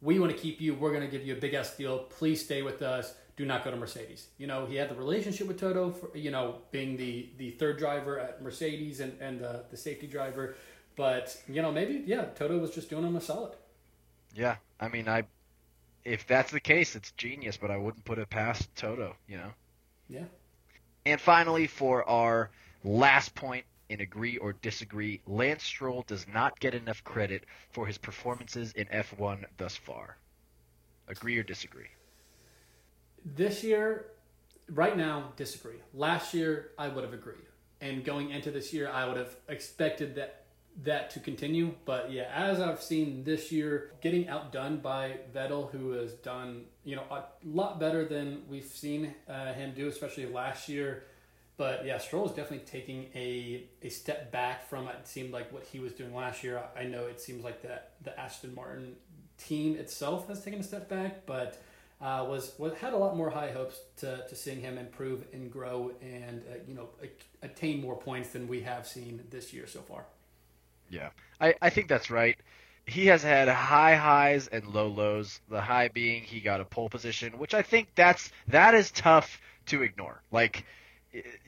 [0.00, 0.74] We want to keep you.
[0.74, 1.98] We're going to give you a big ass deal.
[1.98, 3.14] Please stay with us.
[3.36, 4.26] Do not go to Mercedes.
[4.38, 7.78] You know, he had the relationship with Toto, for, you know, being the the third
[7.78, 10.56] driver at Mercedes and and the, the safety driver.
[10.96, 13.54] But you know, maybe yeah, Toto was just doing him a solid.
[14.34, 15.24] Yeah, I mean, I
[16.04, 19.52] if that's the case, it's genius, but I wouldn't put it past Toto, you know?
[20.08, 20.24] Yeah.
[21.06, 22.50] And finally, for our
[22.84, 27.98] last point in agree or disagree, Lance Stroll does not get enough credit for his
[27.98, 30.16] performances in F1 thus far.
[31.08, 31.88] Agree or disagree?
[33.24, 34.06] This year,
[34.70, 35.80] right now, disagree.
[35.94, 37.46] Last year, I would have agreed.
[37.80, 40.41] And going into this year, I would have expected that
[40.84, 41.74] that to continue.
[41.84, 46.96] But yeah, as I've seen this year, getting outdone by Vettel, who has done you
[46.96, 51.04] know a lot better than we've seen uh, him do, especially last year.
[51.56, 55.64] But yeah, Stroll is definitely taking a, a step back from it seemed like what
[55.64, 56.62] he was doing last year.
[56.76, 58.96] I know it seems like that the Aston Martin
[59.38, 61.62] team itself has taken a step back, but
[62.00, 65.52] uh, was, was had a lot more high hopes to, to seeing him improve and
[65.52, 66.88] grow and uh, you know
[67.42, 70.04] attain more points than we have seen this year so far.
[70.92, 72.36] Yeah, I, I think that's right.
[72.86, 75.40] He has had high highs and low lows.
[75.48, 79.40] The high being he got a pole position, which I think that's that is tough
[79.66, 80.22] to ignore.
[80.30, 80.66] Like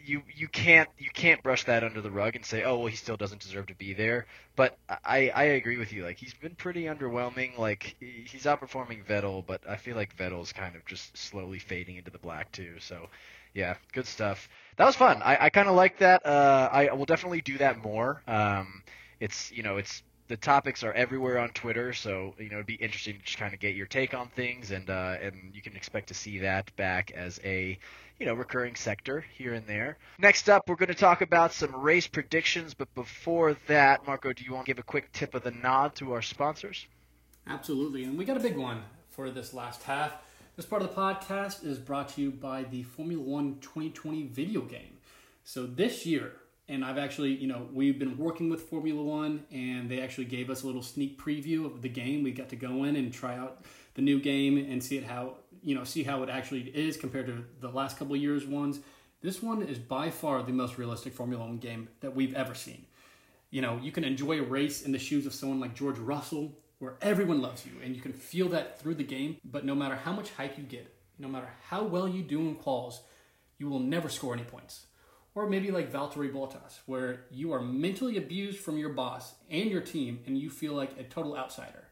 [0.04, 2.96] you you can't you can't brush that under the rug and say oh well he
[2.96, 4.26] still doesn't deserve to be there.
[4.56, 6.04] But i i agree with you.
[6.04, 7.58] Like he's been pretty underwhelming.
[7.58, 12.10] Like he's outperforming vettel but i feel like vettel's kind of just slowly fading into
[12.10, 12.74] the black too.
[12.80, 13.08] So
[13.54, 14.48] yeah good stuff.
[14.76, 15.22] That was fun.
[15.22, 16.24] I i kind of like that.
[16.26, 18.22] Uh i will definitely do that more.
[18.26, 18.82] Um
[19.24, 22.74] it's you know it's the topics are everywhere on Twitter, so you know it'd be
[22.74, 25.74] interesting to just kind of get your take on things, and uh, and you can
[25.76, 27.78] expect to see that back as a
[28.18, 29.96] you know recurring sector here and there.
[30.18, 34.44] Next up, we're going to talk about some race predictions, but before that, Marco, do
[34.44, 36.86] you want to give a quick tip of the nod to our sponsors?
[37.46, 40.12] Absolutely, and we got a big one for this last half.
[40.56, 44.60] This part of the podcast is brought to you by the Formula One 2020 video
[44.60, 44.98] game.
[45.44, 46.32] So this year,
[46.68, 50.48] and I've actually, you know, we've been working with Formula One, and they actually gave
[50.48, 52.22] us a little sneak preview of the game.
[52.22, 55.34] We got to go in and try out the new game and see it how,
[55.62, 58.80] you know, see how it actually is compared to the last couple of years' ones.
[59.20, 62.86] This one is by far the most realistic Formula One game that we've ever seen.
[63.50, 66.58] You know, you can enjoy a race in the shoes of someone like George Russell,
[66.78, 69.36] where everyone loves you, and you can feel that through the game.
[69.44, 72.56] But no matter how much hype you get, no matter how well you do in
[72.56, 73.00] quals,
[73.58, 74.86] you will never score any points
[75.34, 79.80] or maybe like Valtteri Bottas, where you are mentally abused from your boss and your
[79.80, 81.84] team and you feel like a total outsider.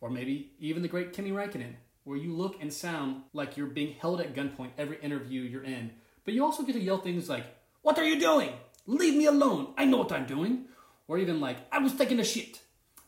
[0.00, 3.94] or maybe even the great Kimi Räikkönen, where you look and sound like you're being
[4.00, 5.90] held at gunpoint every interview you're in.
[6.24, 7.46] But you also get to yell things like,
[7.82, 8.52] What are you doing?
[8.86, 9.74] Leave me alone.
[9.76, 10.66] I know what I'm doing.
[11.08, 12.60] Or even like, I was taking a shit.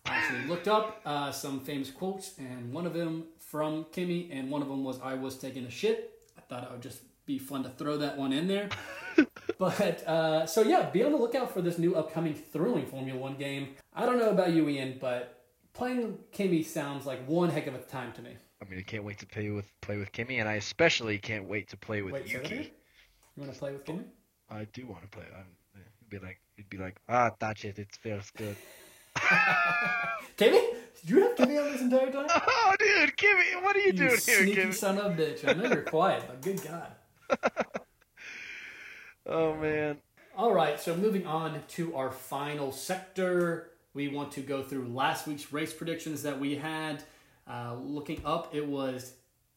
[0.07, 4.51] I actually looked up uh, some famous quotes, and one of them from Kimi, and
[4.51, 6.11] one of them was, I was taking a shit.
[6.37, 7.01] I thought I would just
[7.31, 8.69] be fun to throw that one in there.
[9.59, 13.37] but uh, so yeah, be on the lookout for this new upcoming thrilling Formula One
[13.37, 13.69] game.
[13.95, 17.79] I don't know about you, Ian, but playing Kimi sounds like one heck of a
[17.79, 18.33] time to me.
[18.61, 21.45] I mean, I can't wait to play with play with Kimi, and I especially can't
[21.49, 22.73] wait to play with Wait, Yuki.
[23.37, 24.05] You want to play with Kimi?
[24.51, 25.25] I do want to play.
[25.33, 27.79] I'm, it'd be like it'd be like ah, touch it.
[27.79, 28.57] It feels good.
[30.37, 30.63] Kimmy?
[31.01, 32.27] Did you have Kimi on this entire time?
[32.47, 35.49] Oh, dude, Kimmy, what are you, You doing here, sneaky son of a bitch.
[35.49, 36.93] I know you're quiet, but good God.
[39.27, 39.99] Oh man.
[40.37, 45.27] All right, so moving on to our final sector, we want to go through last
[45.29, 47.05] week's race predictions that we had.
[47.47, 49.15] Uh, looking up, it was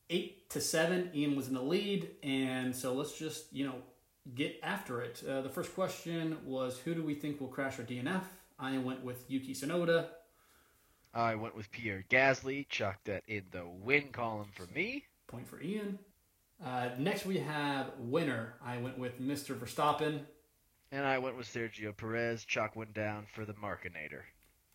[0.10, 1.10] eight to seven.
[1.16, 3.76] Ian was in the lead, and so let's just you know
[4.36, 5.24] get after it.
[5.28, 8.24] Uh, the first question was, who do we think will crash our DNF?
[8.60, 10.08] I went with Yuki Tsunoda.
[11.16, 12.68] I went with Pierre Gasly.
[12.70, 15.06] Chucked that in the win column for me.
[15.28, 15.98] Point for Ian.
[16.64, 18.54] Uh, next, we have winner.
[18.64, 19.56] I went with Mr.
[19.56, 20.22] Verstappen.
[20.92, 22.46] And I went with Sergio Perez.
[22.46, 24.22] Chuck went down for the Markinator.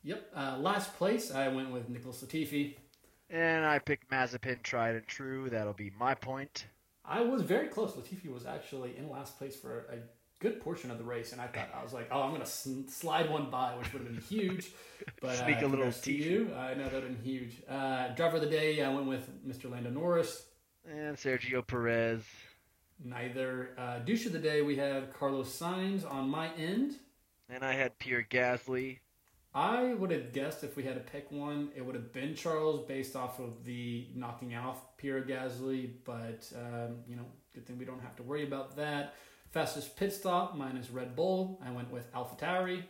[0.03, 0.31] Yep.
[0.35, 2.75] Uh, last place, I went with Nicholas Latifi.
[3.31, 5.49] And I picked Mazepin, tried and true.
[5.51, 6.67] That'll be my point.
[7.05, 7.93] I was very close.
[7.93, 9.99] Latifi was actually in last place for a
[10.41, 12.47] good portion of the race, and I thought I was like, "Oh, I'm going to
[12.47, 14.71] sn- slide one by, which would have been huge."
[15.23, 16.53] But Sneak uh, a little to you.
[16.57, 17.63] I know that would have been huge.
[17.69, 19.71] Uh, driver of the day, I went with Mr.
[19.71, 20.45] Lando Norris.
[20.91, 22.23] And Sergio Perez.
[23.05, 24.63] Neither uh, douche of the day.
[24.63, 26.95] We have Carlos Sainz on my end.
[27.51, 28.99] And I had Pierre Gasly.
[29.55, 32.87] I would have guessed if we had to pick one, it would have been Charles
[32.87, 35.91] based off of the knocking off Pierre Gasly.
[36.05, 37.25] But um, you know,
[37.55, 39.15] good thing we don't have to worry about that.
[39.51, 41.61] Fastest pit stop, mine is Red Bull.
[41.65, 42.83] I went with AlphaTauri.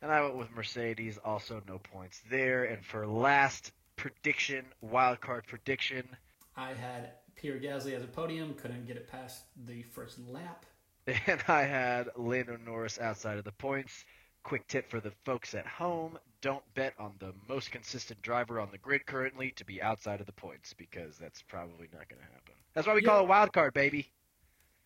[0.00, 1.18] And I went with Mercedes.
[1.24, 2.64] Also, no points there.
[2.64, 6.08] And for last prediction, wild card prediction,
[6.56, 7.12] I had
[7.42, 10.64] Pierre Gasly as a podium, couldn't get it past the first lap.
[11.08, 14.04] and I had Lando Norris outside of the points.
[14.44, 18.68] Quick tip for the folks at home don't bet on the most consistent driver on
[18.72, 22.32] the grid currently to be outside of the points because that's probably not going to
[22.32, 22.54] happen.
[22.74, 23.24] That's why we call Yeah.
[23.24, 24.08] it wild card, baby.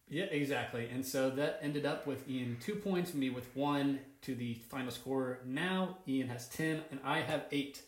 [0.09, 0.89] Yeah, exactly.
[0.91, 4.91] And so that ended up with Ian two points, me with one to the final
[4.91, 5.41] score.
[5.45, 7.83] Now Ian has 10 and I have eight.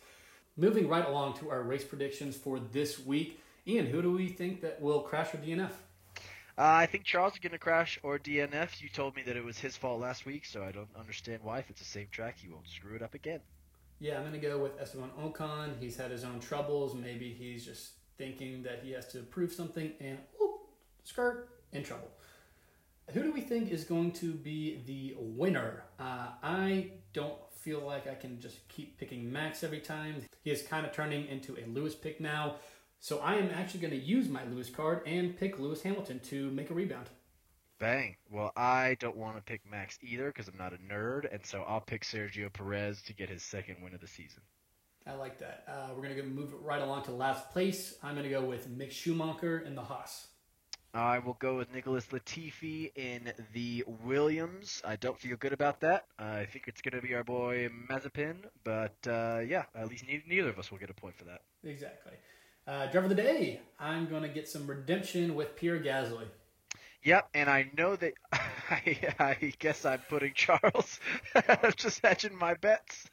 [0.57, 3.39] Moving right along to our race predictions for this week.
[3.69, 5.69] Ian, who do we think that will crash with DNF?
[5.69, 6.21] Uh,
[6.57, 8.81] I think Charles is going to crash or DNF.
[8.81, 11.59] You told me that it was his fault last week, so I don't understand why.
[11.59, 13.41] If it's the same track, he won't screw it up again.
[13.99, 15.79] Yeah, I'm going to go with Esteban Ocon.
[15.79, 16.95] He's had his own troubles.
[16.95, 20.61] Maybe he's just thinking that he has to prove something and whoop,
[21.03, 22.09] skirt, in trouble.
[23.11, 25.83] Who do we think is going to be the winner?
[25.99, 30.23] Uh, I don't feel like I can just keep picking Max every time.
[30.43, 32.55] He is kind of turning into a Lewis pick now.
[32.99, 36.51] So I am actually going to use my Lewis card and pick Lewis Hamilton to
[36.51, 37.09] make a rebound.
[37.79, 38.17] Bang.
[38.29, 41.63] Well, I don't want to pick Max either because I'm not a nerd, and so
[41.65, 44.41] I'll pick Sergio Perez to get his second win of the season.
[45.07, 45.63] I like that.
[45.65, 47.95] Uh, we're going to move it right along to last place.
[48.03, 50.27] I'm going to go with Mick Schumacher in the Haas.
[50.93, 54.81] I will go with Nicholas Latifi in the Williams.
[54.83, 56.05] I don't feel good about that.
[56.17, 60.49] I think it's going to be our boy Mazepin, but uh, yeah, at least neither
[60.49, 61.41] of us will get a point for that.
[61.63, 62.13] Exactly.
[62.69, 66.25] Uh, driver of the day, I'm going to get some redemption with Pierre Gasly.
[67.01, 70.99] Yep, and I know that I, I guess I'm putting Charles.
[71.35, 73.07] I'm just hedging my bets.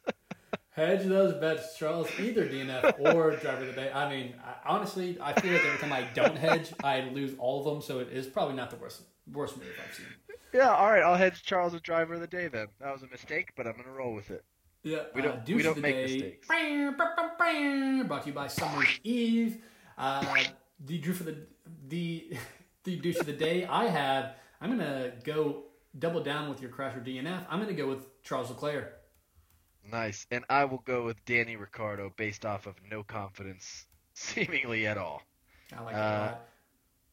[0.73, 2.07] Hedge those bets, Charles.
[2.21, 3.91] Either DNF or driver of the day.
[3.91, 7.61] I mean, I, honestly, I feel like every time I don't hedge, I lose all
[7.61, 7.81] of them.
[7.81, 10.05] So it is probably not the worst worst move I've seen.
[10.53, 12.67] Yeah, all right, I'll hedge Charles as driver of the day then.
[12.79, 14.45] That was a mistake, but I'm going to roll with it.
[14.87, 16.03] Yeah, We don't- uh, we don't of the make day.
[16.05, 16.47] mistakes.
[18.07, 19.61] Brought to you by Summer's Eve.
[19.99, 20.45] Uh,
[20.79, 21.45] the douche for the
[21.89, 22.31] the
[22.85, 23.65] the douche of the day.
[23.67, 24.37] I have.
[24.61, 25.65] I'm gonna go
[25.99, 27.45] double down with your crasher DNF.
[27.51, 28.93] I'm gonna go with Charles Leclerc.
[29.91, 30.25] Nice.
[30.31, 35.21] And I will go with Danny Ricciardo based off of no confidence seemingly at all.
[35.77, 36.49] I like that Uh, lot.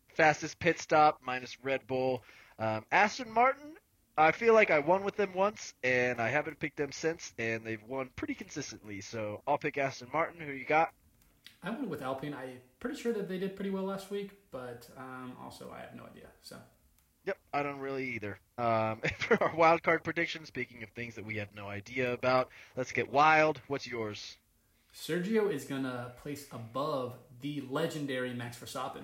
[0.10, 2.24] Fastest pit stop minus Red Bull.
[2.60, 3.73] Um, Aston Martin,
[4.18, 7.64] I feel like I won with them once, and I haven't picked them since, and
[7.66, 9.02] they've won pretty consistently.
[9.02, 10.40] So I'll pick Aston Martin.
[10.40, 10.92] Who you got?
[11.64, 12.34] I went with Alpine.
[12.34, 15.96] I'm pretty sure that they did pretty well last week, but um, also I have
[15.96, 16.28] no idea.
[16.42, 16.58] So
[17.26, 18.38] Yep, I don't really either.
[18.58, 22.50] Um, for our wild card prediction, speaking of things that we have no idea about,
[22.76, 23.62] let's get wild.
[23.68, 24.38] What's yours?
[24.94, 29.04] Sergio is going to place above the legendary Max Verstappen.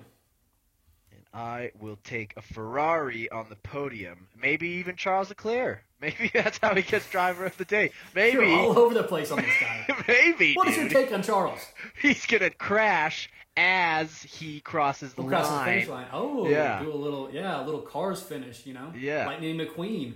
[1.32, 4.26] I will take a Ferrari on the podium.
[4.40, 5.84] Maybe even Charles Leclerc.
[6.00, 7.90] Maybe that's how he gets driver of the day.
[8.14, 9.86] Maybe You're all over the place on this guy.
[10.08, 11.60] maybe what is dude, your take on Charles?
[12.00, 15.64] he's gonna crash as he crosses the Across the line.
[15.66, 16.06] finish line.
[16.12, 16.82] Oh, Yeah.
[16.82, 18.90] do a little, yeah, a little cars finish, you know?
[18.98, 19.26] Yeah.
[19.26, 20.14] Lightning McQueen.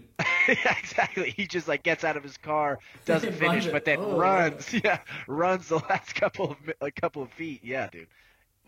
[0.48, 1.30] yeah, exactly.
[1.30, 4.72] He just like gets out of his car, doesn't finish, but then Oh, runs.
[4.72, 7.60] Yeah, runs the last couple of a couple of feet.
[7.62, 8.08] Yeah, dude.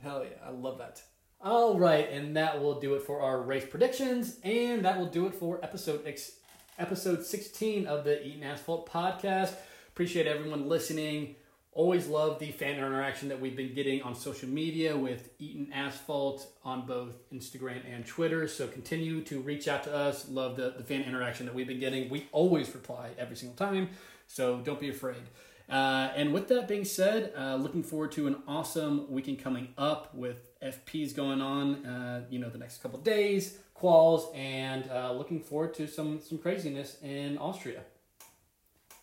[0.03, 1.01] Hell yeah, I love that.
[1.41, 5.27] All right, and that will do it for our race predictions, and that will do
[5.27, 6.33] it for episode ex-
[6.79, 9.55] episode 16 of the Eaton Asphalt podcast.
[9.89, 11.37] Appreciate everyone listening.
[11.73, 16.47] Always love the fan interaction that we've been getting on social media with Eaton Asphalt
[16.65, 18.49] on both Instagram and Twitter.
[18.49, 20.27] So continue to reach out to us.
[20.31, 22.09] Love the, the fan interaction that we've been getting.
[22.09, 23.91] We always reply every single time,
[24.27, 25.23] so don't be afraid.
[25.69, 30.15] Uh, and with that being said, uh, looking forward to an awesome weekend coming up
[30.15, 31.85] with FPs going on.
[31.87, 36.39] Uh, you know, the next couple days, quals, and uh, looking forward to some some
[36.39, 37.83] craziness in Austria.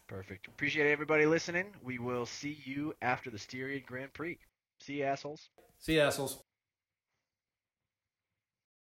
[0.08, 0.47] Perfect.
[0.47, 1.68] Appreciate everybody listening.
[1.84, 4.38] We will see you after the Styrian Grand Prix.
[4.80, 5.49] See you assholes.
[5.80, 6.43] See you assholes.